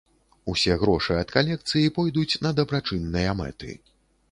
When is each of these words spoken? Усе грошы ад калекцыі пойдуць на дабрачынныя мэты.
Усе 0.53 0.77
грошы 0.83 1.17
ад 1.23 1.33
калекцыі 1.35 1.93
пойдуць 1.99 2.39
на 2.47 2.55
дабрачынныя 2.63 3.39
мэты. 3.45 3.79